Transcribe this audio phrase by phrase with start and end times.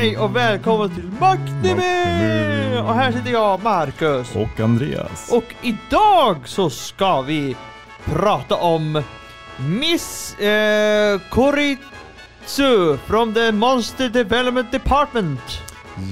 [0.00, 2.78] Hej och välkommen till Maktnimi!
[2.78, 4.36] Och här sitter jag, Marcus.
[4.36, 5.28] Och Andreas.
[5.32, 7.56] Och idag så ska vi
[8.04, 9.02] prata om
[9.56, 15.40] Miss eh, Koritsu from the Monster Development Department.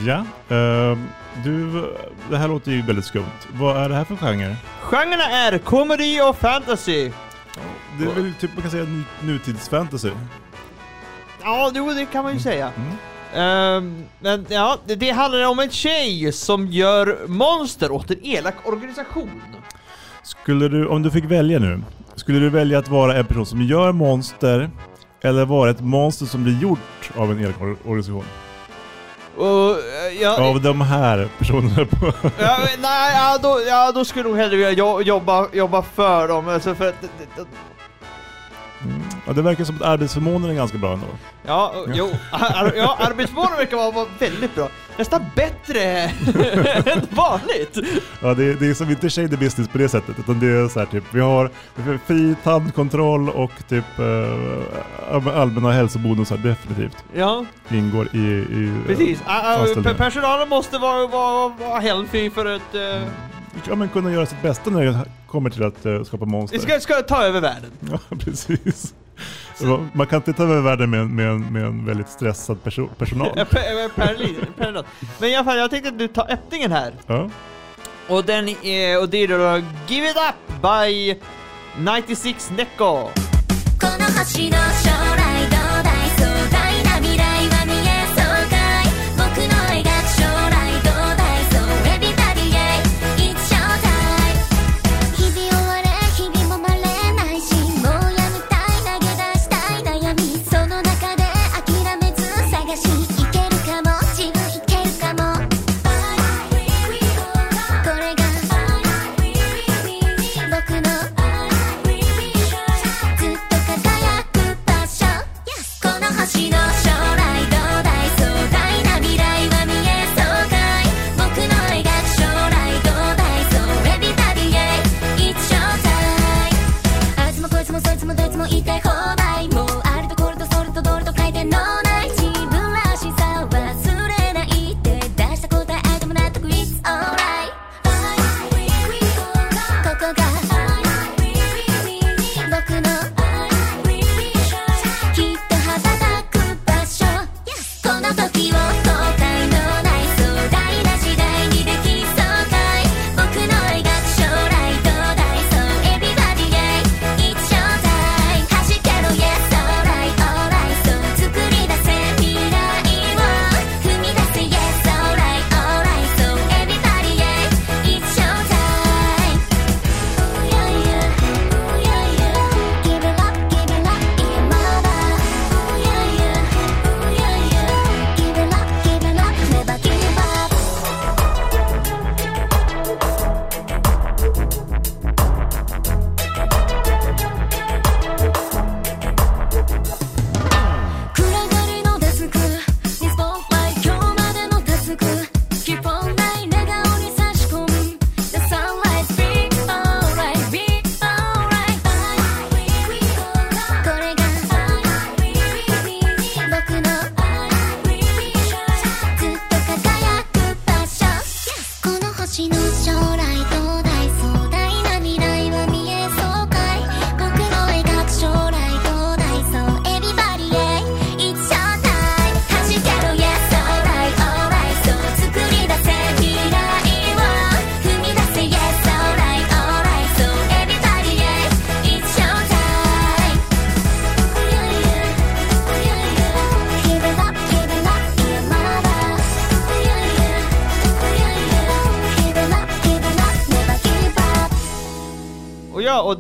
[0.07, 0.25] Ja,
[0.57, 1.09] ehm,
[1.45, 1.85] du,
[2.31, 3.25] det här låter ju väldigt skumt.
[3.53, 4.57] Vad är det här för genre?
[4.81, 7.13] Genrerna är komedi och fantasy.
[7.99, 9.03] Det är väl typ man kan säga nu,
[9.33, 10.11] nutidsfantasy.
[11.43, 12.73] Ja, jo, det kan man ju säga.
[12.77, 12.93] Mm.
[13.35, 18.55] Ehm, men ja, det, det handlar om en tjej som gör monster åt en elak
[18.65, 19.43] organisation.
[20.23, 21.83] Skulle du, om du fick välja nu,
[22.17, 24.71] skulle du välja att vara en person som gör monster
[25.21, 28.25] eller vara ett monster som blir gjort av en elak or- organisation?
[29.39, 32.07] Eh, ja, Av de här personerna på...
[32.39, 36.29] ja, nej, ja, då, ja, då skulle jag nog hellre vilja jo- jobba, jobba för
[36.29, 36.49] dem.
[36.49, 37.05] Alltså för att,
[38.85, 39.03] Mm.
[39.27, 41.07] Ja, det verkar som att arbetsförmånen är ganska bra ändå.
[41.47, 44.69] ja, jo, ar, ja, arbetsmålen verkar vara, vara väldigt bra.
[44.97, 45.83] Nästan bättre
[46.93, 47.79] än vanligt.
[48.23, 50.69] Ja, det, är- det är som inte shady business på det sättet, utan det är
[50.69, 51.51] så här typ, vi har,
[52.07, 59.21] fri tandkontroll och typ eh, allmänna hälsobonusar definitivt Ja, ingår i, i eh, precis.
[59.23, 62.75] Pe- personalen måste vara, vara, vara healthy för att...
[62.75, 63.09] eh,
[63.69, 66.59] Ja, men kunna göra sitt bästa när kommer till att eh, skapa monster.
[66.59, 67.71] ska, ska ta över världen.
[67.91, 68.95] Ja, precis.
[69.93, 72.89] Man kan inte ta över världen med, en- med, en- med en väldigt stressad perso
[72.99, 73.39] personal.
[73.39, 74.83] Eh.
[75.19, 76.93] Men i alla fall, jag tänkte att du tar öppningen här.
[77.07, 77.31] Ja.
[78.09, 81.15] Och den är, och det är då Give It Up by
[82.07, 83.09] 96 Neko.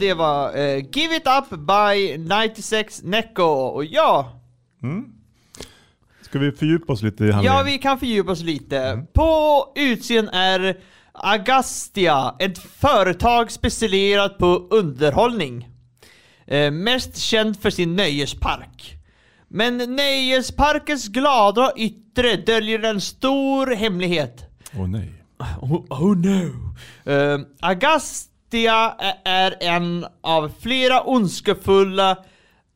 [0.08, 3.42] Det var eh, Give It Up by 96 Neko.
[3.44, 4.34] Och ja,
[4.82, 5.04] Mm.
[6.20, 7.56] Ska vi fördjupa oss lite i handlingen?
[7.56, 9.06] ja vi kan fördjupa oss lite.
[9.12, 10.76] På utsidan är
[11.12, 15.68] Agastia, ett företag specialiserat på underhållning.
[16.46, 18.94] Eh, mest känd för sin nöjespark.
[19.48, 24.44] Men nöjesparkens glada yttre döljer en stor hemlighet.
[24.76, 25.12] Åh nej.
[25.60, 26.74] Oh, oh no.
[27.12, 32.10] Uh, Agastia ä- är en av flera ondskefulla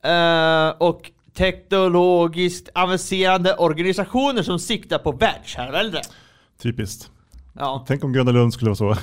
[0.04, 6.00] eh, och teknologiskt avancerade organisationer som siktar på världsherravälde.
[6.62, 7.10] Typiskt.
[7.58, 8.96] Ja, Tänk om Gröna Lund skulle vara så.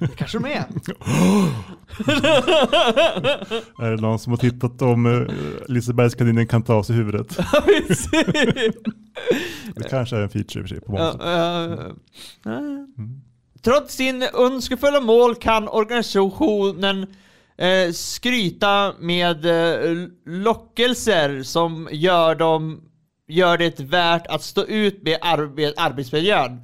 [0.00, 0.64] det kanske de är.
[3.82, 5.28] är det någon som har tittat om uh,
[5.68, 7.38] Lisebergskaninen kan ta av sig huvudet?
[9.74, 11.68] Det kanske är en feature i och för sig på Ja, ja,
[12.44, 12.52] ja.
[13.64, 17.06] Trots sin önskefulla mål kan organisationen
[17.56, 22.80] eh, skryta med eh, lockelser som gör, dem,
[23.28, 26.60] gör det värt att stå ut med arbe arbetsmiljön.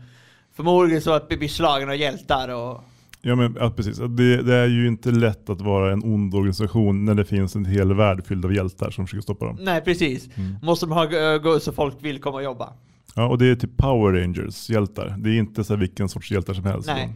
[0.57, 2.85] Förmodligen så att bli slagen av hjältar och...
[3.23, 3.99] Ja, men, ja precis.
[3.99, 7.65] Det, det är ju inte lätt att vara en ond organisation när det finns en
[7.65, 9.59] hel värld fylld av hjältar som försöker stoppa dem.
[9.61, 10.29] Nej precis.
[10.63, 12.73] Måste de ha uh, så folk vill komma och jobba.
[13.15, 15.15] Ja, och det är typ Power Rangers hjältar.
[15.19, 16.89] Det är inte så vilken sorts hjältar som helst.
[16.89, 17.15] Nej.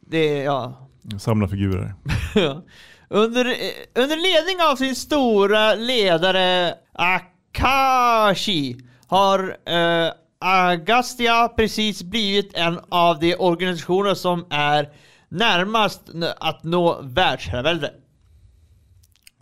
[0.00, 0.88] Det är, ja.
[1.18, 1.94] Samla figurer.
[3.08, 8.76] Under, eh, under ledning av sin stora ledare Akashi
[9.06, 14.88] har eh, Agastya precis blivit en av de organisationer som är
[15.28, 17.90] närmast att nå världsherravälde.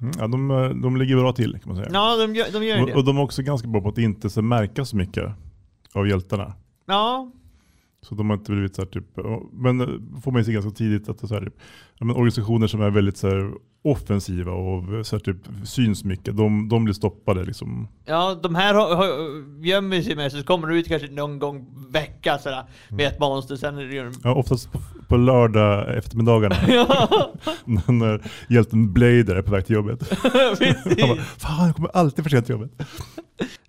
[0.01, 1.89] Mm, ja, de, eh, de ligger bra till kan man säga.
[1.93, 2.95] Ja, de gör, de gör och, det.
[2.95, 5.33] och de är också ganska bra på att inte så märka så mycket
[5.93, 6.55] av hjältarna.
[6.87, 7.31] Ja,
[8.03, 9.17] Så de har inte blivit så här typ,
[9.53, 9.79] men
[10.23, 11.57] får man ju se ganska tidigt att det är så här, typ,
[11.99, 13.53] ja, men organisationer som är väldigt så här,
[13.85, 17.89] offensiva och så här, typ, syns mycket, de, de blir stoppade liksom.
[18.05, 21.67] ja, de här har- har- gömmer sig med så kommer det ut kanske någon gång
[21.91, 24.13] vecka sådär, med ett monster, sen är det ju...
[24.25, 26.57] Ja, oftast på, på lördag eftermiddagarna
[27.93, 30.13] när hjälten Blader är på väg till jobbet.
[30.23, 31.17] Han bara.
[31.39, 32.71] Fan jag kommer alltid för sent till jobbet.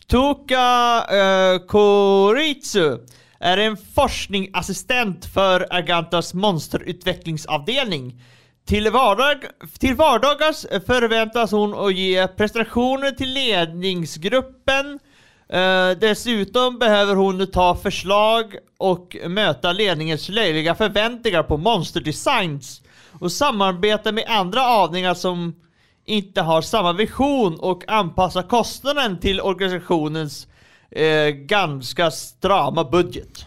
[0.07, 2.97] Toka uh, Koritsu
[3.39, 8.21] är en forskningsassistent för Agantas monsterutvecklingsavdelning.
[8.65, 9.37] Till, vardag,
[9.79, 14.99] till vardags förväntas hon att ge prestationer till ledningsgruppen.
[15.49, 22.81] Eh, dessutom behöver hon ta förslag och möta ledningens löjliga förväntningar på monsterdesigns
[23.19, 25.55] och samarbeta med andra avdelningar som
[26.05, 30.47] inte har samma vision och anpassa kostnaden till organisationens
[30.91, 33.45] eh, ganska strama budget.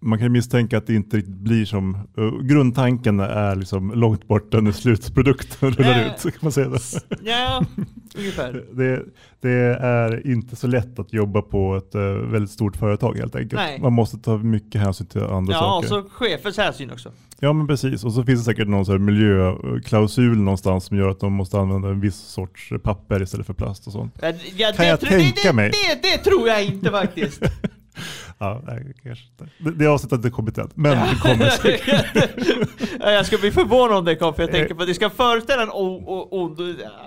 [0.00, 4.60] Man kan misstänka att det inte riktigt blir som, uh, grundtanken är liksom långt borta
[4.60, 6.06] när slutprodukten rullar Nej.
[6.06, 6.22] ut.
[6.22, 6.78] Kan man säga det?
[7.24, 7.64] Ja,
[8.18, 8.64] ungefär.
[8.72, 9.02] Det,
[9.40, 9.50] det
[9.80, 13.52] är inte så lätt att jobba på ett eh, väldigt stort företag helt enkelt.
[13.60, 13.80] Nej.
[13.80, 16.08] Man måste ta mycket hänsyn till andra Ja, och saker.
[16.08, 17.12] så chefens hänsyn också.
[17.40, 21.08] Ja men precis, och så finns det säkert någon så här miljöklausul någonstans som gör
[21.08, 24.14] att de måste använda en viss sorts papper istället för plast och sånt.
[24.22, 25.70] Ja, ja, Kan jag tänka mig?
[25.70, 27.42] Det, det, det tror jag inte faktiskt.
[28.38, 29.48] Ja, nej, kanske inte.
[29.58, 32.06] Det, det avsnittet är inte kompetent, men det kommer säkert.
[33.00, 34.54] Ja, jag ska bli förvånad om det kommer, för jag Eh.
[34.58, 36.58] tänker på att det ska föreställa en ond...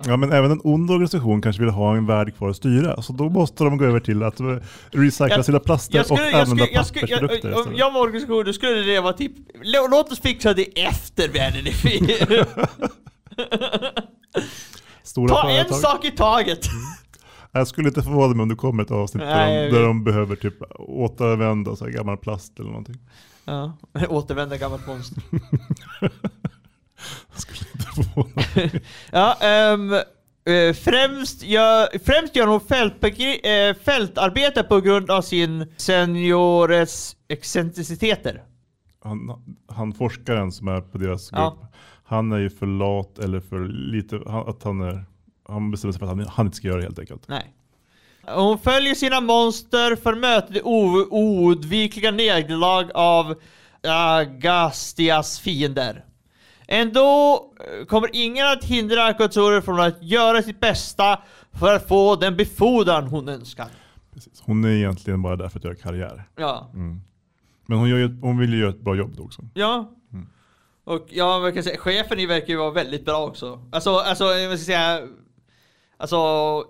[0.05, 0.17] Ja.
[0.17, 3.29] Men även en ond organisation kanske vill ha en värld kvar att styra, så då
[3.29, 4.45] måste de gå över till att eh,
[4.91, 7.75] recycla Jag- sina plaster Jag skulle, och jag använda skulle, jag skulle, jag, pappersprodukter om
[7.77, 9.31] jag var organisation, då skulle det vara typ,
[9.63, 12.45] lå- låt oss fixa det efter världen är.
[15.03, 15.77] Stora Ta en företag.
[15.77, 16.59] sak i taget.
[17.51, 20.03] Jag skulle inte förvåna mig om det kommer ett avsnitt Nej, där, de, där de
[20.03, 22.95] behöver typ återanvända så här gammal plast eller någonting.
[23.45, 23.73] Ja,
[24.09, 25.23] återvända gammalt monster.
[27.31, 28.81] Jag skulle inte förvåna mig.
[29.11, 29.37] Ja,
[30.45, 38.43] eh, främst, gör, främst gör hon fältbegri- eh, fältarbete på grund av sin seniores excentriciteter.
[39.03, 41.67] Han, han forskaren som är på deras grupp, Ja.
[42.03, 43.59] han är ju för lat eller för
[43.91, 45.05] lite, han, att han är,
[45.51, 47.27] han bestämmer sig för att han, han inte ska göra det helt enkelt.
[47.27, 47.53] Nej.
[48.27, 53.35] Hon följer sina monster för det o- oundvikliga nederlag av
[53.87, 56.05] Agastias fiender.
[56.67, 57.39] Ändå
[57.79, 61.19] eh, kommer ingen att hindra Akatsuri från att göra sitt bästa
[61.59, 63.67] för att få den befordran hon önskar.
[64.13, 64.41] Precis.
[64.45, 66.23] Hon är egentligen bara där för att göra karriär.
[66.35, 66.69] Ja.
[67.65, 69.41] Men hon, gör, hon vill ju göra ett bra jobb då också.
[69.53, 69.91] Ja.
[70.83, 73.65] Och ja, vad kan jag säga, chefen i verkar ju vara väldigt bra också.
[73.71, 75.01] Alltså, alltså, vad ska jag säga?
[76.01, 76.17] Alltså,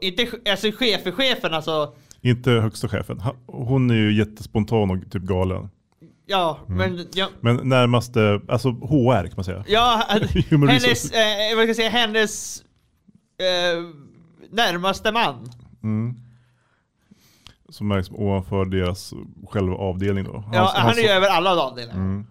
[0.01, 1.93] inte alltså chefen, chefen alltså.
[2.21, 3.21] Inte högsta chefen.
[3.45, 5.69] Hon är ju jättespontan och typ galen.
[6.25, 9.63] Ja, men ja, Men närmaste, alltså HR kan man säga.
[9.67, 10.03] ja
[10.49, 12.63] hennes, eh, vad ska jag säga, hennes
[13.37, 13.83] eh,
[14.51, 15.49] närmaste man.
[15.83, 16.15] Mm.
[17.69, 19.13] Som är liksom ovanför deras
[19.49, 20.43] själva avdelning då.
[20.53, 21.99] Ja, Hans- han hans- är ju över alla avdelningar.
[21.99, 22.25] Mm.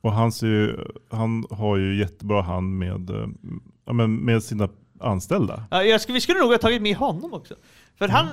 [0.00, 0.76] Och han, ser ju,
[1.10, 3.26] han har ju jättebra hand med, eh,
[3.86, 4.68] ja, med sina
[5.00, 5.64] anställda.
[5.70, 7.54] Ja, skulle, vi skulle nog ha tagit med honom också.
[7.98, 8.28] För han,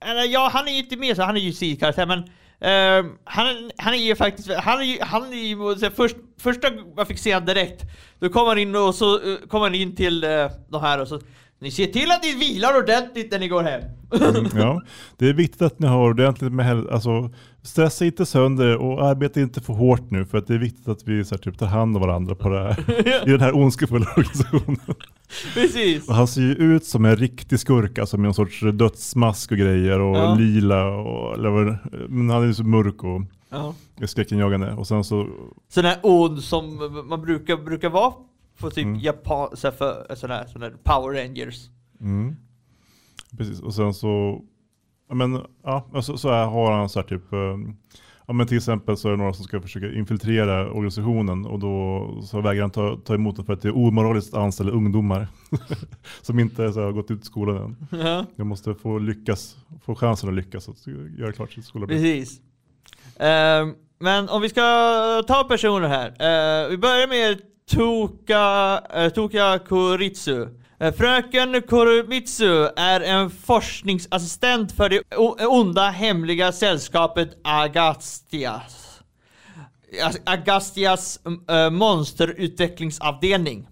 [0.00, 2.24] eller, ja han är ju inte med så han är ju sidokaraktär men
[2.60, 6.16] ehm, han, han är ju faktiskt, han är ju, han är ju så här, först,
[6.38, 7.82] första jag fick se han direkt,
[8.18, 11.08] då kom han in och så eh, kom han in till uh, de här och
[11.08, 11.20] så
[11.62, 13.80] Ni ser till att ni vilar ordentligt när ni går hem.
[14.36, 14.82] Mm, ja,
[15.16, 16.92] det är viktigt att ni har ordentligt med hälsa.
[16.92, 17.30] Alltså,
[17.62, 21.08] stressa inte sönder och arbeta inte för hårt nu för att det är viktigt att
[21.08, 22.84] vi så här, typ, tar hand om varandra på det här,
[23.28, 24.80] i den här ondskefulla organisationen.
[25.54, 26.08] Precis.
[26.08, 29.58] Och han ser ju ut som en riktig skurk, alltså med en sorts dödsmask och
[29.58, 30.34] grejer och Ja.
[30.34, 33.74] lila och eller, men han är ju så mörk och Ja.
[34.06, 34.72] skräckinjagande.
[34.72, 35.28] Och sen så,
[35.68, 36.76] Sån här ond som
[37.08, 38.12] man brukar, brukar vara
[38.60, 39.00] på typ Mm.
[39.00, 41.68] Japan, så här för, sån här Power Rangers.
[42.00, 42.36] mm,
[43.38, 44.42] precis, och sen så,
[45.12, 47.56] men ja, och så, så här har han så här typ, eh,
[48.26, 52.06] ja men till exempel så är det några som ska försöka infiltrera organisationen och då
[52.22, 55.26] så vägrar han ta, ta emot det för att det är omoraliskt att anställa ungdomar
[56.22, 57.56] som inte så här, har gått ut skolan
[57.90, 58.00] än.
[58.00, 58.26] Ja.
[58.36, 60.86] Jag måste få lyckas, få chansen att lyckas att
[61.18, 62.00] göra klart sitt skolarbete.
[62.00, 62.40] Precis.
[63.16, 64.60] Ehm, men om vi ska
[65.28, 66.06] ta personer här.
[66.08, 67.40] Eh, vi börjar med
[67.70, 70.46] Toka, uh, eh, Toka Kuritsu.
[70.80, 75.02] Eh, fröken Kurumitsu är en forskningsassistent för det
[75.40, 79.00] eh, onda hemliga sällskapet Agastias.
[80.24, 83.68] Agastias äh, monsterutvecklingsavdelning.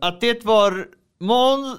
[0.00, 0.86] Att det var
[1.20, 1.78] mon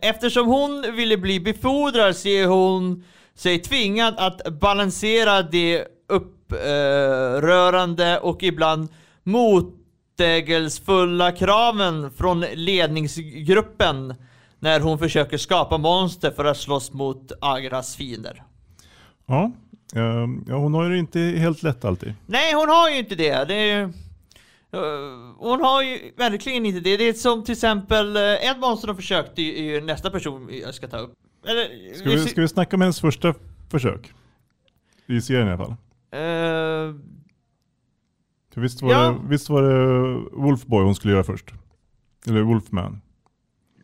[0.00, 8.88] eftersom hon ville bli befordrad ser hon sig tvingad att balansera de upprörande och ibland
[9.22, 14.14] motsägelsefulla kraven från ledningsgruppen
[14.62, 18.42] när hon försöker skapa monster för att slåss mot Agras fiender.
[19.26, 19.52] Ja,
[19.94, 22.14] ehm, ja, hon har ju inte helt lätt alltid.
[22.26, 23.44] Nej, hon har ju inte det.
[23.44, 24.80] det är, eh,
[25.38, 26.96] hon har ju verkligen inte det.
[26.96, 30.74] Det är som till exempel, eh, ett monster de försökte är ju nästa person jag
[30.74, 31.12] ska ta upp.
[31.46, 33.34] Eller, Ska vi, ska vi snacka om hennes första
[33.70, 34.12] försök?
[35.06, 35.74] I serien i alla fall.
[38.54, 38.98] För visst var, Ja.
[39.10, 41.50] det, visst var det Wolfboy hon skulle göra först?
[42.26, 43.00] Eller Wolfman?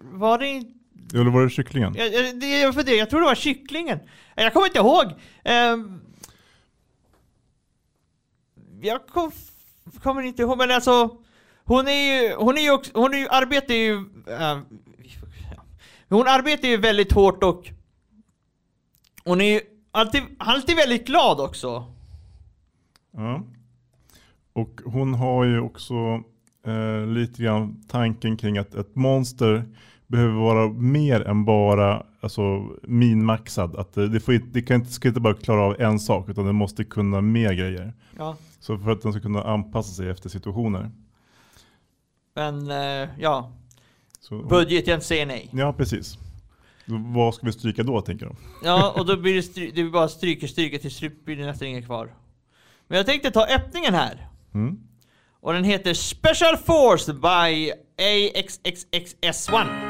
[0.00, 0.78] Var det inte...
[1.14, 1.95] Eller var det kycklingen?
[1.95, 2.09] Jag,
[2.45, 3.99] jag, för det, jag tror det var kycklingen.
[4.35, 5.12] Jag kommer inte ihåg.
[5.45, 6.00] Ehm,
[8.81, 9.31] jag kom,
[10.02, 11.17] kommer inte ihåg, men alltså
[11.64, 13.95] hon är ju, hon är ju också, hon är ju, arbetar ju,
[14.26, 14.59] äh,
[16.09, 17.71] hon arbetar ju väldigt hårt och
[19.25, 21.93] hon är ju alltid, alltid väldigt glad också.
[23.11, 23.43] Ja.
[24.52, 26.23] Och hon har ju också
[26.69, 29.65] eh, lite grann tanken kring att ett monster
[30.07, 33.77] behöver vara mer än bara alltså, minmaxad.
[33.77, 36.47] Att det, det, får det kan inte, ska inte bara klara av en sak utan
[36.47, 37.93] det måste kunna mer grejer.
[38.19, 38.37] Ja.
[38.61, 40.91] Så för att den ska kunna anpassa sig efter situationer.
[42.35, 43.53] Men eh, ja,
[44.21, 45.51] Så, budgeten säger nej.
[45.53, 46.19] ja, precis.
[46.87, 48.37] Vad ska vi stryka då tänker de?
[48.65, 51.47] Ja, och då blir det, stry- det blir bara stryker, stryker till slut blir det
[51.47, 52.15] nästan inget kvar.
[52.87, 54.27] Men jag tänkte ta öppningen här.
[54.55, 54.79] Mm.
[55.42, 59.88] Och den heter Special Force by AXXXS1.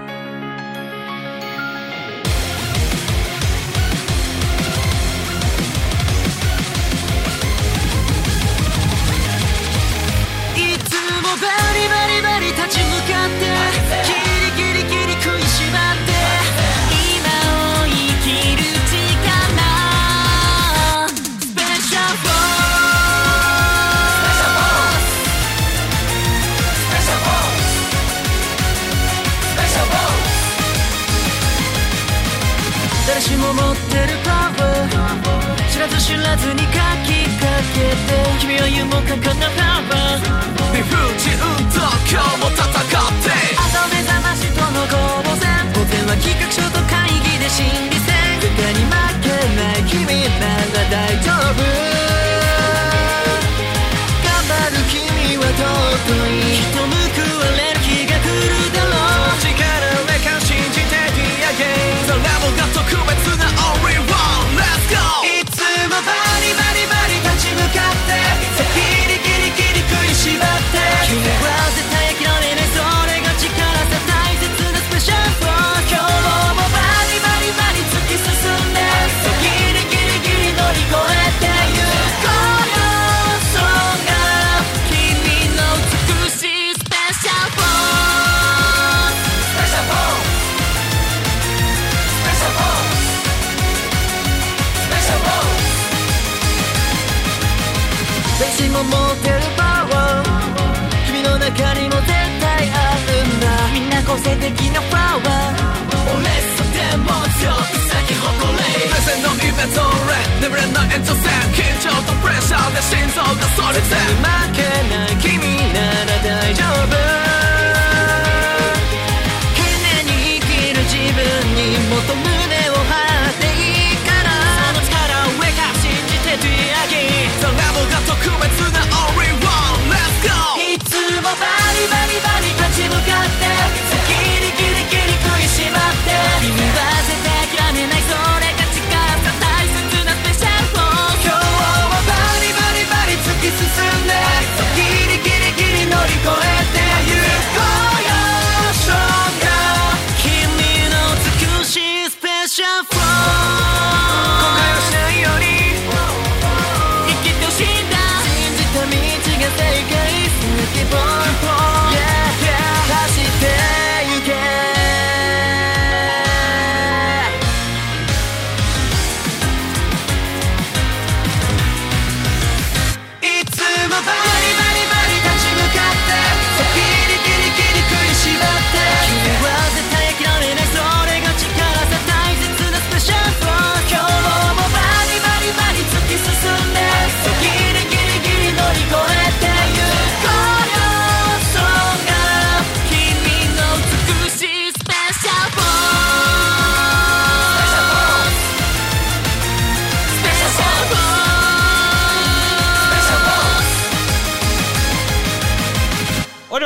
[36.29, 40.21] らずに書きかけて君は夢もかかなパパ
[40.77, 41.33] 理不尽
[41.73, 42.85] と今日も戦っ
[43.25, 48.93] て朝目覚ましとの攻防戦午前は企画書と会議で心理戦絶対に負
[49.25, 50.05] けない君
[50.39, 51.38] なら大丈夫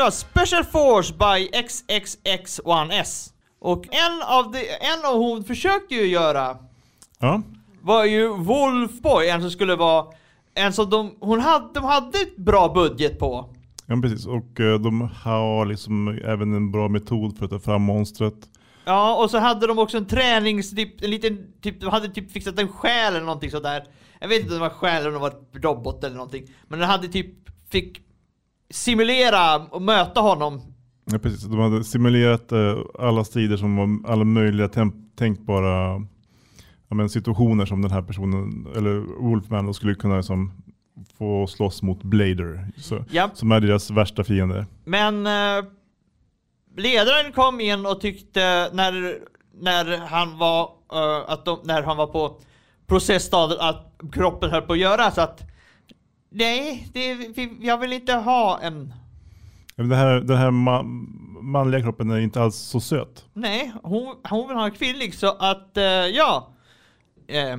[0.02, 3.32] Var Special Force by XXX1S.
[3.60, 6.56] Och en av, de, en av hon försökte ju göra
[7.18, 7.42] Ja,
[7.80, 10.06] var ju Wolfboy, en som skulle vara
[10.54, 13.54] en som de, hon hade, de hade ett bra budget på.
[13.86, 14.26] ja precis.
[14.26, 18.34] Och eh, de har liksom även en bra metod för att ta fram monstret.
[18.84, 20.70] Ja, och så hade de också en tränings...
[20.70, 23.84] Typ, en liten, typ, de hade typ fixat en själ eller någonting sådär.
[24.20, 26.46] Jag vet inte om det var själ eller om det var robot eller någonting.
[26.68, 27.34] Men den hade typ,
[27.70, 28.11] fick
[28.72, 30.60] simulera och möta honom.
[31.04, 31.42] Ja, precis.
[31.42, 34.68] De hade simulerat eh, alla strider som var alla möjliga
[35.16, 36.06] tänkbara
[36.88, 40.52] ja, men situationer som den här personen, eller Wolfman, då skulle kunna liksom,
[41.18, 42.68] få slåss mot Blader.
[42.76, 43.30] Så, Ja.
[43.34, 44.66] Som är deras värsta fiende.
[44.84, 45.64] Men eh,
[46.76, 49.18] ledaren kom in och tyckte när,
[49.60, 52.40] när han var eh, att de, när han var på
[52.86, 55.51] processstadiet att kroppen höll på att göra så att
[56.34, 57.18] Nej, det,
[57.60, 58.94] jag vill inte ha en
[59.76, 60.82] Det här, den här ma-
[61.42, 63.24] manliga kroppen är inte alls så söt.
[63.32, 66.48] Nej, hon, hon vill ha en kvinnlig så att, eh, ja.
[67.28, 67.52] Eh,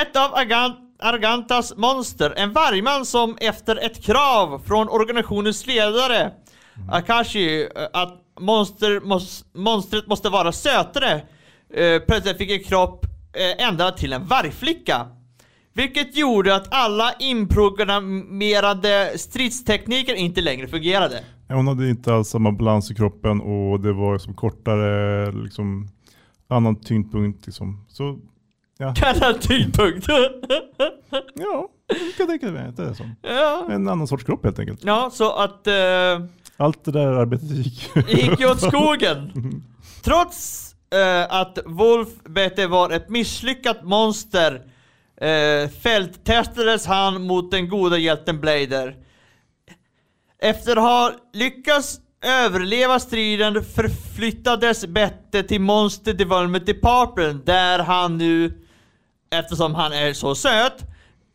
[0.00, 6.32] ett av Argan- Argantas monster, en vargman som efter ett krav från organisationens ledare
[6.90, 11.12] Akashi, eh, att monster, mos, monstret måste vara sötare,
[11.74, 15.06] eh, plötsligt fick en kropp eh, ändrad till en vargflicka.
[15.78, 21.24] Vilket gjorde att alla inprogrammerade stridstekniker inte längre fungerade.
[21.48, 25.88] Hon hade inte alls samma balans i kroppen och det var som kortare, liksom,
[26.48, 27.46] annan tyngdpunkt.
[27.46, 27.84] Liksom.
[27.88, 28.18] Så
[28.78, 30.06] ja, Kallad tyngdpunkt.
[31.34, 33.04] ja jag kan tänka mig att det är så.
[33.22, 33.66] ja.
[33.70, 34.84] En annan sorts kropp helt enkelt.
[34.84, 35.74] ja, så att eh,
[36.56, 37.90] Allt det där arbetet gick.
[38.08, 39.32] gick ju åt skogen.
[40.04, 44.62] Trots eh, att Wolf BT var ett misslyckat monster
[45.20, 48.96] eh, fälttestades han mot den goda hjälten Blader.
[50.42, 58.52] Efter att ha lyckats överleva striden förflyttades Bette till Monster Development Department där han nu,
[59.30, 60.84] eftersom han är så söt,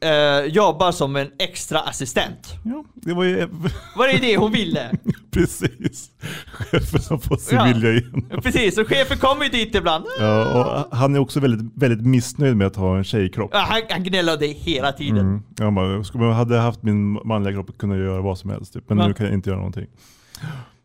[0.03, 2.47] eh, jobbar som en extra assistent.
[2.65, 3.47] Ja, det var ju
[3.95, 4.91] Var det det hon ville?
[5.31, 6.09] precis.
[6.53, 7.63] Chefen har fått sin Ja.
[7.65, 8.29] vilja igen.
[8.43, 10.05] Precis, och chefen kommer ju dit ibland.
[10.19, 10.45] Ja,
[10.89, 13.49] och han är också väldigt, väldigt missnöjd med att ha en tjejkropp.
[13.53, 15.17] Ja, han, han gnällde hela tiden.
[15.17, 15.43] Mm.
[15.57, 18.73] Ja, man, skulle- jag hade haft min manliga kropp kunde jag göra vad som helst.
[18.73, 18.89] Typ.
[18.89, 19.07] Men Ja.
[19.07, 19.87] nu kan jag inte göra någonting.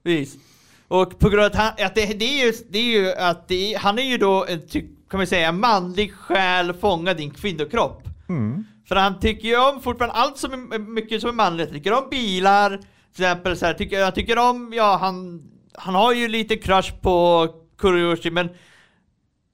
[0.04, 0.36] Precis.
[0.88, 3.48] Och på grund av att, han, att det, det, är ju, det är ju att
[3.48, 4.46] det han är ju då
[5.10, 8.07] kan man säga, manlig själ fångad i en kvinnokropp.
[8.28, 8.64] Mm.
[8.88, 11.68] För han tycker ju om fortfarande allt som är mycket som är manligt.
[11.68, 12.68] Han tycker om bilar,
[13.14, 15.42] till exempel så här, tycker, han tycker om, ja han,
[15.74, 17.46] han har ju lite crush på
[17.78, 18.48] Kuroyoshi men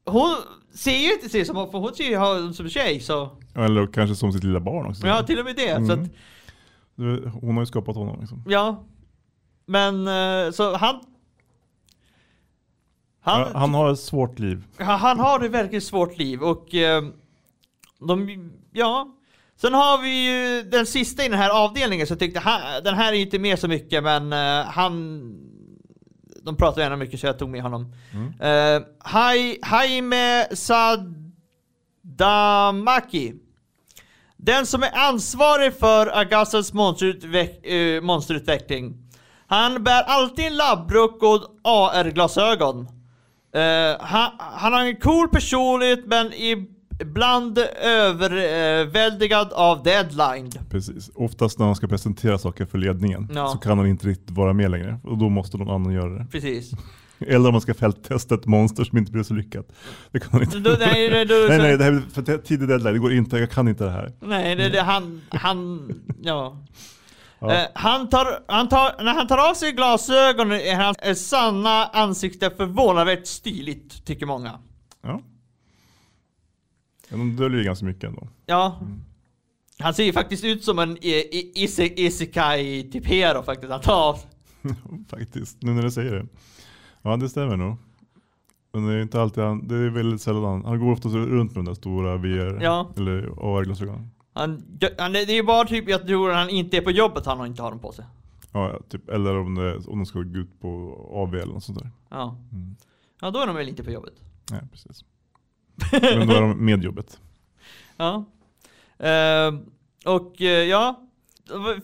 [0.06, 0.34] hon
[0.74, 4.16] ser ju inte sig som, för hon ser ju hon som tjej så, Eller kanske
[4.16, 5.06] som sitt lilla barn också.
[5.06, 5.74] ja till och med det.
[5.86, 6.02] Så Mm.
[6.04, 6.10] att,
[6.96, 8.20] Du- Hon har ju skapat honom.
[8.20, 8.44] Liksom.
[8.46, 8.84] ja.
[9.66, 11.00] Men eh, så han
[13.20, 14.64] han, Ja, han har ett svårt liv.
[14.78, 17.04] Han har det verkligen svårt liv och eh,
[18.06, 19.08] de, ja.
[19.60, 22.94] Sen har vi ju den sista i den här avdelningen så jag tyckte han, den
[22.94, 25.20] här är inte med så mycket men eh, han
[26.42, 27.92] de pratar gärna mycket så jag tog med honom.
[28.40, 30.46] Eh, Hai- Jaime
[32.18, 33.34] Sadamaki.
[34.36, 38.96] Den som är ansvarig för Agastas monsterutveck- eh, monsterutveckling.
[39.46, 42.80] Han bär alltid en labbrock och AR-glasögon.
[43.54, 46.32] Eh, han, han har en cool personlighet men
[47.00, 50.50] ibland överväldigad av deadline.
[50.70, 51.10] Precis.
[51.14, 53.48] Oftast när han ska presentera saker för ledningen Ja.
[53.48, 54.98] så kan han inte riktigt vara med längre.
[55.04, 56.26] Och då måste någon annan göra det.
[56.32, 56.70] Precis.
[57.18, 59.66] Eller om man ska fälttesta ett monster som inte blir så lyckat.
[60.10, 60.58] Det kan han inte.
[60.58, 62.92] Då, nej, nej, då, nej, nej, det här är för tidig deadline.
[62.92, 63.38] Det går inte.
[63.38, 64.12] Jag kan inte det här.
[64.20, 66.64] nej det, det, han, han, ja.
[67.38, 67.52] Ja.
[67.52, 72.50] Eh, han tar, han tar, när han tar av sig glasögonen är hans sanna ansikte
[72.50, 74.52] förvånansvärt stiligt, tycker många.
[75.02, 75.20] Ja.
[77.18, 78.28] De döljer ju ganska mycket ändå.
[78.46, 78.80] Ja.
[79.78, 83.72] Han ser ju faktiskt ut som en i- i- ise- isekai typ hero faktiskt.
[83.72, 84.18] Han tar
[85.08, 86.26] Faktiskt, nu när du säger det.
[87.02, 87.76] Ja, det stämmer nog.
[88.72, 91.58] Men det är inte alltid han, det är väldigt sällan han, går ofta runt med
[91.58, 92.90] de där stora VR Ja.
[92.96, 94.10] eller AR-glasögonen.
[94.32, 94.50] han,
[94.98, 97.62] han, Det är ju bara typ, jag tror han inte är på jobbet han inte
[97.62, 98.04] har dem på sig.
[98.52, 100.68] Ja, ja, typ, eller om, det, om de ska gå ut på
[101.14, 101.90] AV eller något sånt där.
[102.08, 102.36] Ja.
[102.52, 102.76] Mm.
[103.20, 104.14] Ja, då är de väl inte på jobbet.
[104.50, 105.04] Nej, precis.
[105.92, 107.20] Men då är de med jobbet.
[107.96, 108.24] Ja.
[108.98, 109.60] Ehm,
[110.06, 111.00] och eh, ja.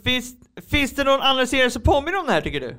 [0.04, 0.34] Finns,
[0.70, 2.76] finns det någon annan serie som påminner om det här tycker du?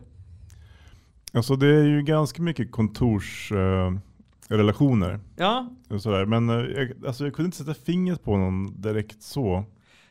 [1.34, 4.02] Alltså det är ju ganska mycket kontorsrelationer.
[4.50, 5.70] Eh, relationer Ja.
[5.90, 6.26] och sådär.
[6.26, 9.64] Men jag, alltså jag kunde inte sätta fingret på någon direkt så.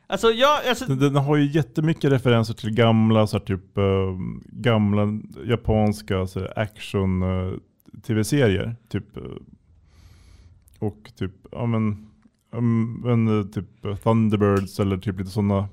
[0.06, 3.84] Alltså jag, alltså, Den, den har ju jättemycket referenser till gamla, så här, typ, eh,
[4.46, 7.52] gamla japanska så här, action eh,
[8.06, 8.76] tv-serier.
[8.88, 9.04] Typ,
[10.80, 12.10] och typ, ja men,
[13.02, 15.68] men eh, typ eh, Thunderbirds eller typ lite sådana.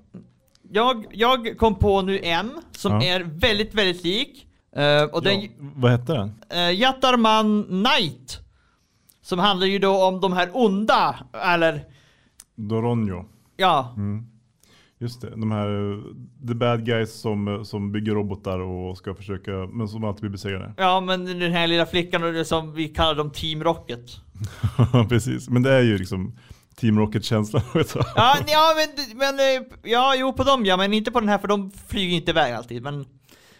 [0.71, 3.03] jag, jag kom på nu en som Ja.
[3.03, 4.47] är väldigt, väldigt lik.
[4.75, 6.27] Eh, och den, Ja, vad hette den?
[6.53, 8.39] uh, Yatarman Knight.
[9.21, 11.83] Som handlar ju då om de här onda, eller
[12.55, 13.25] Doronjo.
[13.57, 14.25] ja, Mm.
[14.99, 16.01] Just det, de här
[16.47, 20.73] the bad guys som, som bygger robotar och ska försöka, men som alltid blir besegrade.
[20.77, 24.01] ja men den här lilla flickan och det som vi kallar dem Team Rocket.
[25.09, 26.35] Precis, men det är ju liksom
[26.75, 27.61] Team Rocket-känslan.
[28.15, 31.37] Ja, ja men, men eh, ja, jo på dem ja, men inte på den här
[31.37, 32.83] för de flyger inte iväg alltid.
[32.83, 33.05] Men,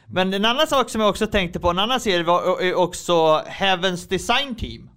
[0.06, 3.42] men en annan sak som jag också tänkte på, en annan serie var eh, också
[3.46, 4.90] Heavens Design Team.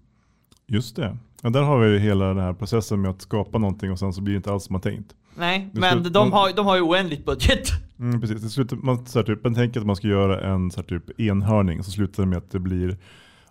[0.66, 1.16] Just det.
[1.42, 4.12] Ja, där har vi ju hela den här processen med att skapa någonting och sen
[4.12, 5.14] så blir det inte alls som man tänkt.
[5.34, 7.68] Nej, Det men de har, de har ju oändligt budget.
[8.00, 10.70] Mm, precis, det slutar, man, så här, typ, man tänker att man ska göra en
[10.70, 12.98] så här, typ, enhörning, så slutar det med att det blir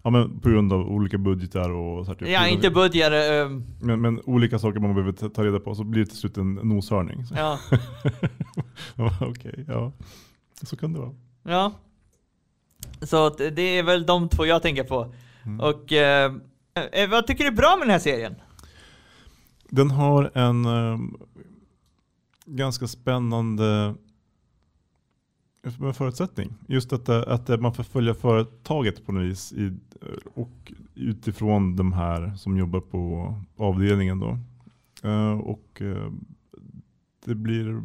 [0.04, 3.12] Ja men på grund av olika budgetar och så här, typ, Ja, inte budget.
[3.14, 6.38] ehm, men, men olika saker man behöver ta- reda på så blir det till slut
[6.38, 7.26] en noshörning.
[7.26, 7.60] Så, ja,
[9.22, 9.92] Okej, ja.
[10.64, 11.14] Så kan det vara.
[11.44, 11.72] ja.
[13.02, 15.14] Så det är väl de två jag tänker på.
[15.46, 15.60] Mm.
[15.60, 16.34] Och eh,
[16.94, 18.36] eh, vad tycker du är bra med den här serien?
[19.70, 20.98] Den har en eh,
[22.46, 23.96] ganska spännande
[25.82, 26.54] eh, förutsättning.
[26.68, 29.78] Just att, det- att det- man får följa företaget på något vis i,
[30.34, 34.20] och utifrån de här som jobbar på avdelningen.
[34.20, 34.38] Då.
[35.10, 36.12] Eh, och eh,
[37.26, 37.82] det blir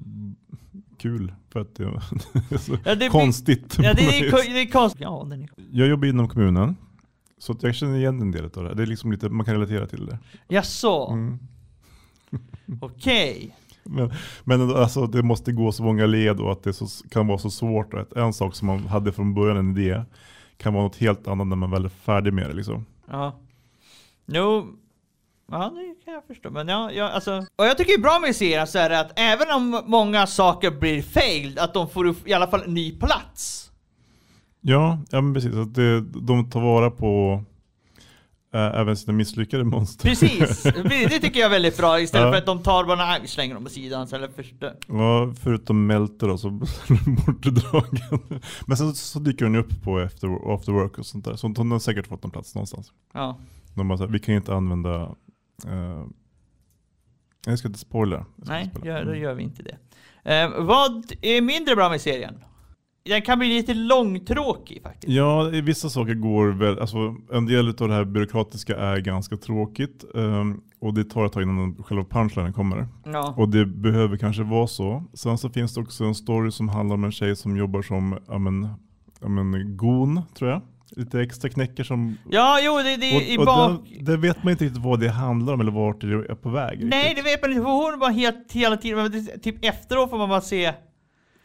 [0.98, 3.76] kul för att det är så Ja, det blir- konstigt.
[3.78, 5.00] Ja, på det är, det är konstigt.
[5.02, 6.76] Ja, den är Jag jobbar inom kommunen.
[7.38, 8.74] Så jag känner igen en del av det.
[8.74, 10.18] Det är liksom lite, man kan relatera till det.
[10.48, 11.38] Jaså, Mm.
[12.80, 13.56] okej.
[13.84, 14.12] Men,
[14.44, 17.50] men alltså, det måste gå så många led och att det så, kan vara så
[17.50, 17.94] svårt.
[17.94, 20.02] Att en sak som man hade från början, en idé,
[20.56, 22.54] kan vara något helt annat när man väl är färdig med det.
[22.56, 22.86] Liksom.
[23.10, 23.38] Ja.
[24.26, 24.66] Jo,
[25.50, 26.50] ja det kan jag förstå.
[26.50, 27.46] Men ja, ja alltså.
[27.56, 30.26] Och jag tycker det är bra med serien så är det att även om många
[30.26, 33.70] saker blir failed, att de får i alla fall en ny plats.
[34.60, 35.54] Ja, ja men precis.
[35.54, 37.42] Att det, de tar vara på
[38.54, 40.08] äh, även sina misslyckade monster.
[40.08, 42.32] Precis, det tycker jag är väldigt bra istället Ja.
[42.32, 44.76] för att de tar bara, vi slänger dem på sidan så eller förstör.
[44.88, 46.50] Ja, förutom Melter då, så
[47.26, 48.40] bortdragen.
[48.66, 51.36] Men sen så dyker den upp på after, after work och sånt där.
[51.36, 52.92] Så hon har säkert fått en plats någonstans.
[53.14, 53.38] Ja.
[53.74, 55.02] De bara så här, vi kan inte använda...
[55.66, 56.04] eh,
[57.46, 58.26] jag ska inte spoila.
[58.36, 59.78] Nej, gör, då gör vi inte det.
[60.34, 62.34] Eh, vad är mindre bra med serien?
[63.08, 65.12] Den kan bli lite långtråkig faktiskt.
[65.12, 69.36] Ja, i vissa saker går väl, alltså en del av det här byråkratiska är ganska
[69.36, 70.04] tråkigt.
[70.14, 72.88] ehm, och det tar ett tag innan själva punchlinen kommer.
[73.04, 73.34] Ja.
[73.36, 75.04] Och det behöver kanske vara så.
[75.14, 78.18] Sen så finns det också en story som handlar om en tjej som jobbar som,
[78.28, 78.68] ja men,
[79.20, 80.62] ja men gon tror jag.
[80.90, 82.16] Lite extra knäcker som...
[82.30, 83.80] Ja, jo, det, det i och, och bak...
[84.00, 86.84] det, vet man inte riktigt vad det handlar om eller vart det är på väg.
[86.84, 87.24] Nej, riktigt.
[87.24, 87.62] det vet man inte.
[87.62, 90.72] för Hon bara helt, hela tiden, men det, typ efteråt får man bara se...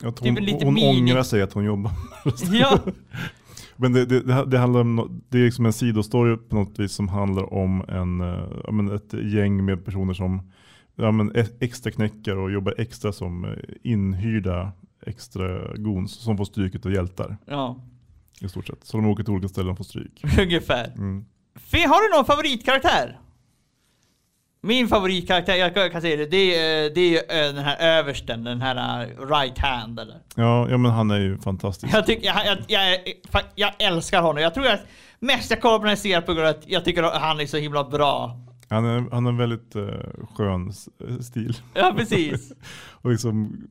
[0.03, 1.91] Att typ hon, en lite hon mini- ångrar sig att hon jobbar.
[2.51, 2.79] Ja,
[3.75, 6.79] Men det, det, det, ha- det handlar om, det är liksom en sidostory på något
[6.79, 10.51] vis som handlar om en, eh, men ett gäng med personer som
[10.95, 13.51] ja, men e- extra knäckar och jobbar extra som eh,
[13.83, 14.71] inhyrda
[15.05, 17.81] extra gons som får stryket av hjältar Ja,
[18.41, 18.83] i stort sett.
[18.85, 20.23] Så de åker till olika ställen och får stryk.
[20.39, 20.88] ungefär.
[20.97, 21.25] Mm.
[21.55, 23.19] Fe, har du någon favoritkaraktär?
[24.62, 28.62] Min favoritkaraktär, jag kan- säga det, det är, det är eh, den här översten, den
[28.62, 30.15] här eh, right hand eller.
[30.36, 31.93] Ja, ja, men han är ju fantastisk.
[31.93, 32.98] Jag, tycker, jag, jag,
[33.32, 34.43] jag, jag, älskar honom.
[34.43, 34.86] Jag tror att
[35.19, 37.39] mest jag kollar på den här serien på grund av att jag tycker att han
[37.39, 38.39] är så himla bra.
[38.69, 39.84] Han är, han har en väldigt eh,
[40.36, 40.74] skön
[41.22, 41.58] stil.
[41.74, 42.52] Ja, precis.
[42.91, 43.67] och liksom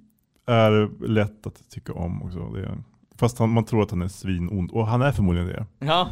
[0.46, 2.38] är lätt att tycka om också.
[2.38, 2.78] Det är,
[3.18, 4.70] fast han, man tror att han är svinond.
[4.70, 5.66] Och han är förmodligen det.
[5.78, 6.08] Ja.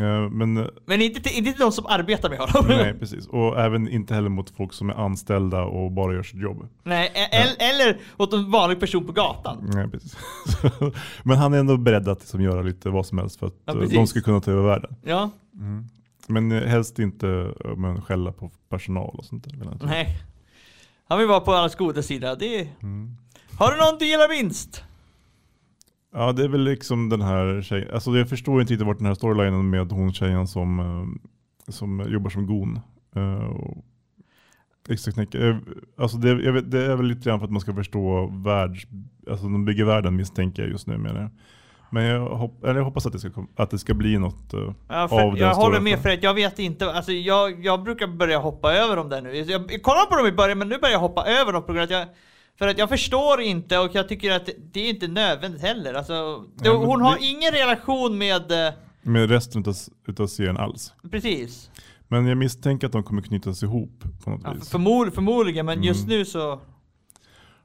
[0.00, 2.68] Eh, men eh, Men inte till, inte till de som arbetar med honom.
[2.68, 3.26] nej, precis.
[3.26, 6.68] Och även inte heller mot folk som är anställda och bara gör sitt jobb.
[6.82, 9.70] Nej, e- el- eller åt en vanlig person på gatan.
[9.74, 10.16] Nej, precis.
[11.22, 13.72] men han är ändå beredd att liksom göra lite vad som helst för att Ja,
[13.82, 14.96] eh, de ska kunna ta över världen.
[15.04, 15.30] Ja,
[16.28, 19.78] Men eh, helst inte men skälla på personal och sånt där.
[19.86, 20.18] nej.
[21.08, 22.34] Han vill vara på allas goda sida.
[22.34, 22.68] Det.
[22.82, 23.16] Mm.
[23.58, 24.84] Har du någon du gillar minst?
[26.12, 27.90] Ja, det är väl liksom den här tjejen.
[27.94, 32.06] Alltså jag förstår inte riktigt vart den här storylinen med hon tjejen som, eh, som
[32.12, 32.80] jobbar som gon.
[33.16, 33.48] eh.
[35.34, 35.56] Eh,
[35.98, 38.86] Alltså det, vet, det är väl lite grann för att man ska förstå världs,
[39.30, 41.30] alltså de bygger världen misstänker jag just nu med det.
[41.90, 44.54] Men jag, hopp, jag hoppas att det ska, att det ska bli något
[44.88, 47.82] Ja, för av den jag håller med för att jag vet inte, alltså jag, jag
[47.82, 49.34] brukar börja hoppa över dem där nu.
[49.36, 51.72] Jag, jag kollade på dem i början men nu börjar jag hoppa över dem på
[51.72, 52.08] grund av att jag
[52.58, 55.94] för att jag förstår inte och jag tycker att det är inte nödvändigt heller.
[55.94, 58.52] Alltså, det, Nej, hon har det- ingen relation med...
[58.68, 59.74] eh, Med resten utav,
[60.06, 60.92] utav serien alls.
[61.10, 61.70] Precis.
[62.08, 64.70] Men jag misstänker att de kommer knytas ihop på något Ja, vis.
[64.70, 66.18] förmod, förmodligen, men just Mm.
[66.18, 66.60] nu så...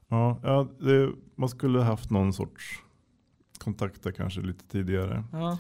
[0.08, 2.64] Ja, ja det, man skulle ha haft någon sorts
[3.58, 5.24] kontakter kanske lite tidigare.
[5.32, 5.58] Ja.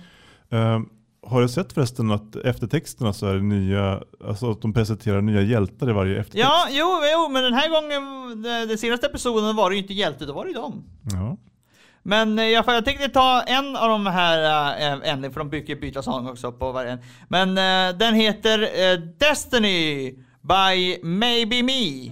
[0.50, 0.80] Eh,
[1.28, 5.42] har du sett förresten att eftertexterna så är det nya, alltså att de presenterar nya
[5.42, 6.50] hjältar i varje eftertext?
[6.50, 10.26] Ja, jo, jo, men den här gången, den, senaste episoden var det ju inte hjälte,
[10.26, 10.84] då var det ju dem.
[11.12, 11.38] Ja.
[12.04, 14.44] Men eh, jag, jag tänkte ta en av de här
[14.78, 17.00] äh, ändringarna, för de brukar byta sång också på varje en.
[17.28, 22.12] Men eh, den heter eh, Destiny by Maybe Me.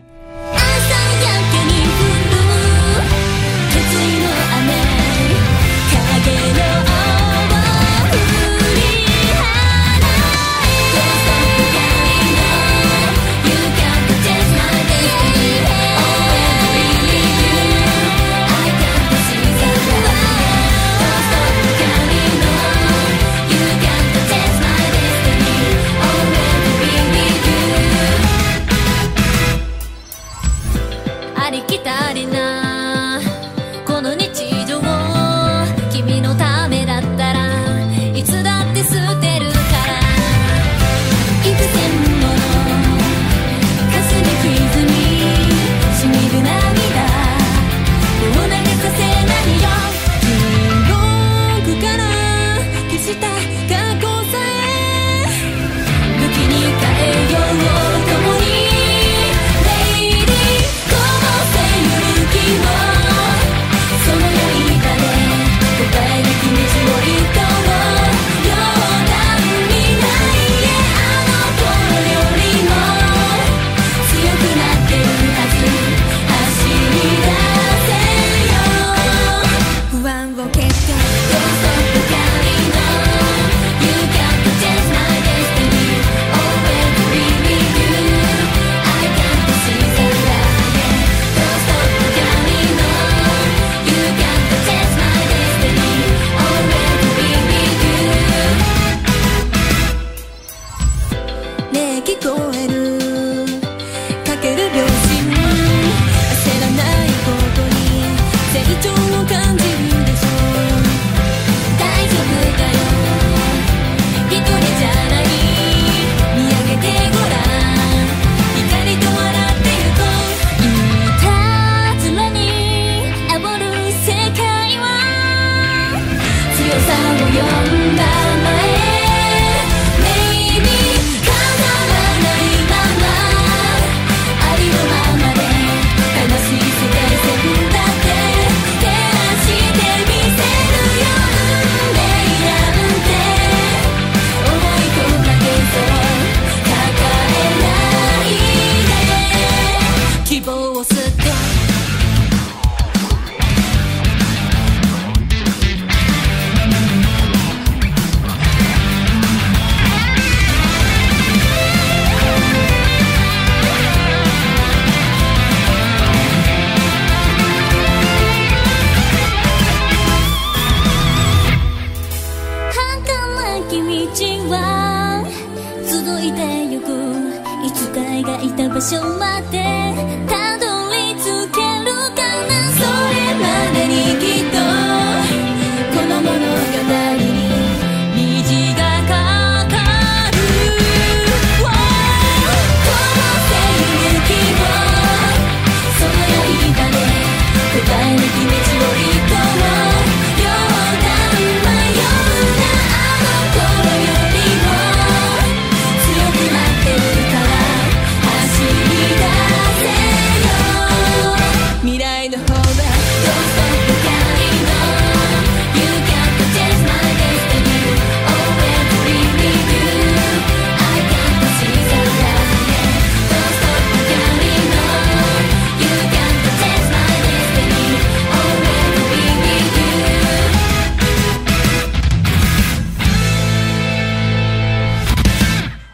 [150.40, 151.29] people will sit there.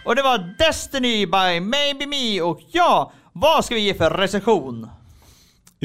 [0.06, 4.90] Och det var Destiny by Maybe Me och ja, vad ska vi ge för recension?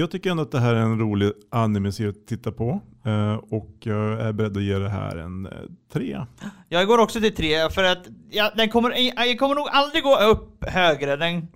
[0.01, 2.81] Jag tycker ändå att det här är en rolig anime-serie att titta på.
[3.05, 5.53] Eh, och jag är beredd att ge det här en eh,
[5.93, 6.27] tre.
[6.69, 7.99] Jag går också till tre för att
[8.31, 8.93] ja, den kommer,
[9.29, 11.17] jag kommer nog aldrig gå upp högre.
[11.17, 11.49] Den,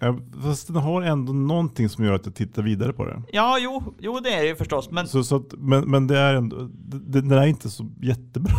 [0.00, 3.22] Eh, Fast den har ändå någonting som gör att jag tittar vidare på det.
[3.32, 4.90] ja, jo, jo, det är det ju förstås.
[4.90, 8.52] Men Så, så att, men, men det är ändå, det, den är inte så jättebra.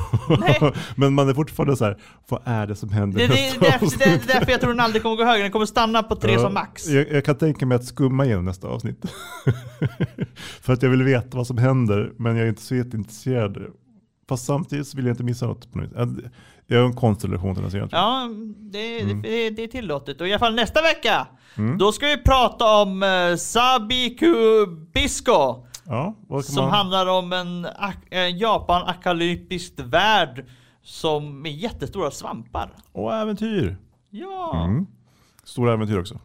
[0.96, 1.98] Men man är fortfarande så här,
[2.30, 4.72] vad är det som händer det, det, det, är därför- det är därför jag tror
[4.72, 5.44] den aldrig kommer gå högre.
[5.44, 6.88] Den kommer stanna på tre Ja, som max.
[6.88, 9.06] Jag, jag kan tänka mig att skumma igenom nästa avsnitt.
[10.62, 13.58] För att jag vill veta vad som händer, men jag är inte så jätteintresserad.
[14.30, 15.68] Fast samtidigt vill jag inte missa något.
[16.68, 17.90] Jag- har en konstig relation till den serien.
[17.92, 19.22] Ja, det, Mm.
[19.22, 20.22] det, det är tillåtet.
[20.22, 21.28] Och i alla fall nästa vecka,
[21.80, 24.34] då ska vi prata om uh, Sabiku
[24.94, 25.66] Bisco.
[25.86, 26.74] Ja, Som man...
[26.74, 27.68] handlar om en,
[28.10, 30.46] en Japan-akalyptisk värld
[30.84, 32.70] som med jättestora svampar.
[32.92, 33.78] Och äventyr.
[34.10, 34.86] Ja, Mm.
[35.44, 36.20] Stora äventyr också.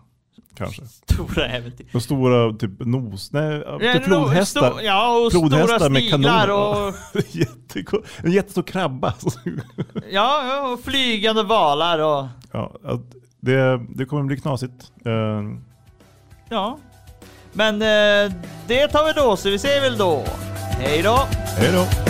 [0.65, 0.83] Kanske.
[0.87, 1.87] stora äventyr.
[1.95, 3.33] Och stora typ nos...
[3.33, 4.71] Nej, Ja, typ flodhästar.
[4.71, 6.51] sto- Ja, och Flodhästar stora med kanoner.
[6.51, 9.15] och, Jätteko- en jättestor krabba.
[10.11, 12.73] ja, och flygande valar och ja,
[13.41, 14.93] det, det kommer bli knasigt.
[15.05, 15.13] Eh,
[16.49, 16.79] ja.
[17.53, 18.33] Men eh,
[18.67, 20.25] det tar vi då, så vi ser väl då.
[20.79, 21.19] Hej då!
[21.57, 22.10] hej då!